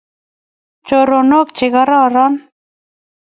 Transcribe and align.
Choronok 0.87 1.47
che 1.57 1.67
kororon 1.73 2.33